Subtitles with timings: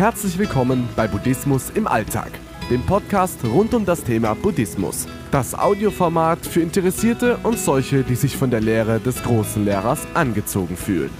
[0.00, 2.30] Herzlich willkommen bei Buddhismus im Alltag,
[2.70, 5.06] dem Podcast rund um das Thema Buddhismus.
[5.30, 10.74] Das Audioformat für Interessierte und solche, die sich von der Lehre des großen Lehrers angezogen
[10.74, 11.10] fühlen.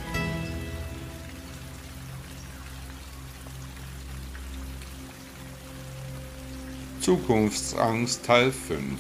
[7.03, 8.99] Zukunftsangst Teil 5.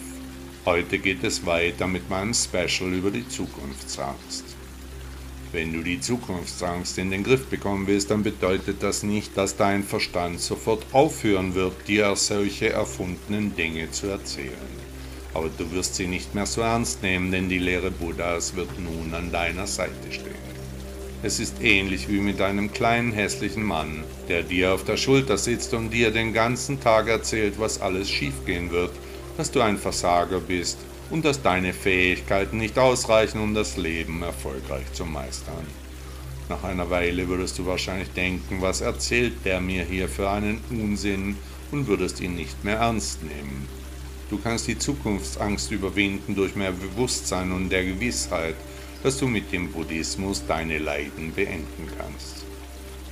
[0.66, 4.59] Heute geht es weiter mit meinem Special über die Zukunftsangst.
[5.52, 9.82] Wenn du die Zukunftsangst in den Griff bekommen willst, dann bedeutet das nicht, dass dein
[9.82, 14.80] Verstand sofort aufhören wird, dir solche erfundenen Dinge zu erzählen.
[15.34, 19.12] Aber du wirst sie nicht mehr so ernst nehmen, denn die Lehre Buddhas wird nun
[19.12, 20.50] an deiner Seite stehen.
[21.24, 25.74] Es ist ähnlich wie mit einem kleinen hässlichen Mann, der dir auf der Schulter sitzt
[25.74, 28.92] und dir den ganzen Tag erzählt, was alles schiefgehen wird,
[29.36, 30.78] dass du ein Versager bist
[31.10, 35.66] und dass deine Fähigkeiten nicht ausreichen, um das Leben erfolgreich zu meistern.
[36.48, 41.36] Nach einer Weile würdest du wahrscheinlich denken, was erzählt der mir hier für einen Unsinn
[41.70, 43.68] und würdest ihn nicht mehr ernst nehmen.
[44.30, 48.54] Du kannst die Zukunftsangst überwinden durch mehr Bewusstsein und der Gewissheit,
[49.02, 52.44] dass du mit dem Buddhismus deine Leiden beenden kannst.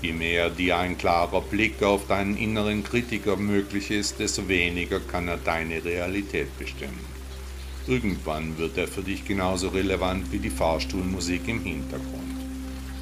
[0.00, 5.26] Je mehr dir ein klarer Blick auf deinen inneren Kritiker möglich ist, desto weniger kann
[5.26, 7.17] er deine Realität bestimmen.
[7.88, 12.36] Irgendwann wird er für dich genauso relevant wie die Fahrstuhlmusik im Hintergrund.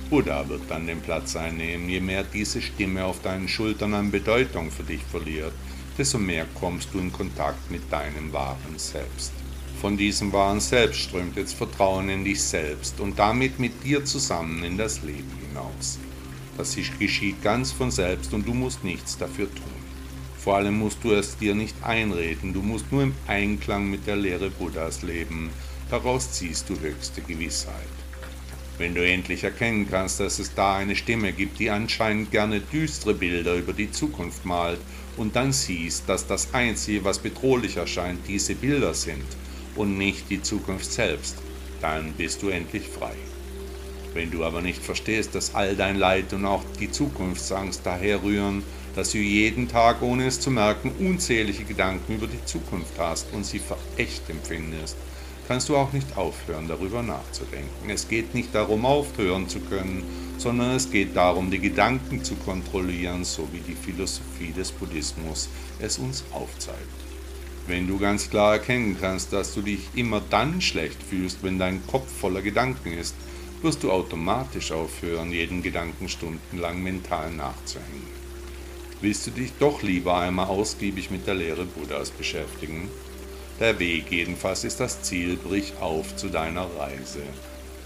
[0.09, 4.71] Buddha wird dann den Platz einnehmen, je mehr diese Stimme auf deinen Schultern an Bedeutung
[4.71, 5.53] für dich verliert,
[5.99, 9.33] desto mehr kommst du in Kontakt mit deinem wahren Selbst.
[9.81, 14.63] Von diesem wahren Selbst strömt jetzt Vertrauen in dich selbst und damit mit dir zusammen
[14.63, 15.99] in das Leben hinaus.
[16.57, 19.77] Das geschieht ganz von selbst und du musst nichts dafür tun.
[20.47, 24.15] Vor allem musst du es dir nicht einreden, du musst nur im Einklang mit der
[24.15, 25.51] Lehre Buddhas leben.
[25.91, 27.75] Daraus ziehst du höchste Gewissheit.
[28.79, 33.15] Wenn du endlich erkennen kannst, dass es da eine Stimme gibt, die anscheinend gerne düstere
[33.15, 34.79] Bilder über die Zukunft malt,
[35.17, 39.27] und dann siehst, dass das Einzige, was bedrohlich erscheint, diese Bilder sind,
[39.75, 41.39] und nicht die Zukunft selbst,
[41.81, 43.17] dann bist du endlich frei.
[44.17, 48.63] Wenn du aber nicht verstehst, dass all dein Leid und auch die Zukunftsangst daherrühren,
[48.95, 53.45] dass du jeden Tag, ohne es zu merken, unzählige Gedanken über die Zukunft hast und
[53.45, 54.97] sie für echt empfindest,
[55.47, 57.91] kannst du auch nicht aufhören, darüber nachzudenken.
[57.91, 60.03] Es geht nicht darum, aufhören zu können,
[60.39, 65.99] sondern es geht darum, die Gedanken zu kontrollieren, so wie die Philosophie des Buddhismus es
[65.99, 66.81] uns aufzeigt.
[67.67, 71.87] Wenn du ganz klar erkennen kannst, dass du dich immer dann schlecht fühlst, wenn dein
[71.87, 73.15] Kopf voller Gedanken ist,
[73.63, 78.17] wirst du automatisch aufhören, jeden Gedanken stundenlang mental nachzuhängen.
[79.01, 82.89] Willst du dich doch lieber einmal ausgiebig mit der Lehre Buddhas beschäftigen?
[83.61, 87.23] Der Weg jedenfalls ist das Ziel, brich auf zu deiner Reise.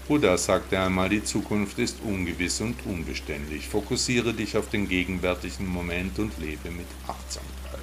[0.07, 3.67] Buddha sagte einmal, die Zukunft ist ungewiss und unbeständig.
[3.69, 7.79] Fokussiere dich auf den gegenwärtigen Moment und lebe mit Achtsamkeit.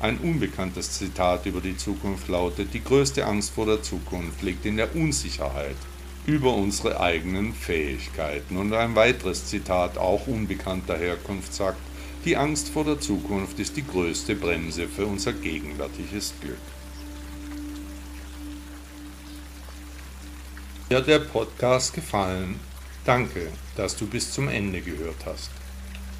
[0.00, 4.76] Ein unbekanntes Zitat über die Zukunft lautet, die größte Angst vor der Zukunft liegt in
[4.76, 5.76] der Unsicherheit
[6.26, 8.56] über unsere eigenen Fähigkeiten.
[8.56, 11.78] Und ein weiteres Zitat, auch unbekannter Herkunft, sagt,
[12.24, 16.56] die Angst vor der Zukunft ist die größte Bremse für unser gegenwärtiges Glück.
[20.88, 22.60] Dir hat der Podcast gefallen?
[23.04, 25.50] Danke, dass du bis zum Ende gehört hast.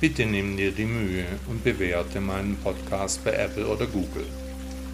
[0.01, 4.27] Bitte nimm dir die Mühe und bewerte meinen Podcast bei Apple oder Google.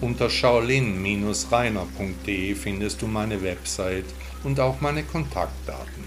[0.01, 4.05] Unter shaolin-reiner.de findest du meine Website
[4.45, 6.05] und auch meine Kontaktdaten.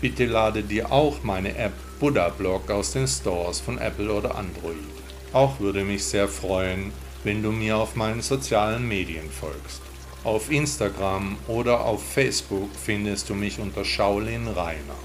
[0.00, 4.74] Bitte lade dir auch meine App Buddha Blog aus den Stores von Apple oder Android.
[5.32, 6.90] Auch würde mich sehr freuen,
[7.22, 9.80] wenn du mir auf meinen sozialen Medien folgst.
[10.24, 14.98] Auf Instagram oder auf Facebook findest du mich unter Shaolin Rainer.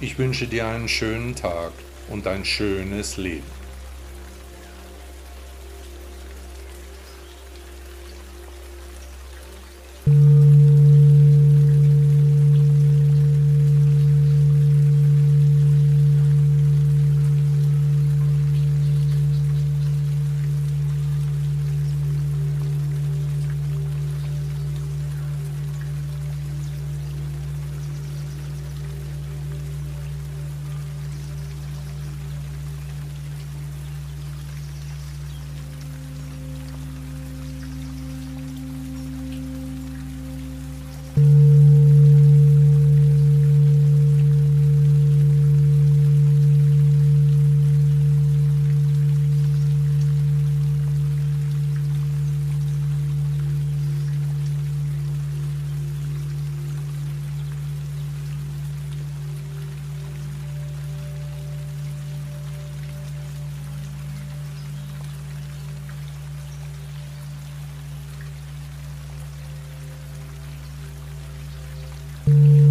[0.00, 1.72] Ich wünsche dir einen schönen Tag
[2.08, 3.61] und ein schönes Leben.
[72.24, 72.61] Thank you.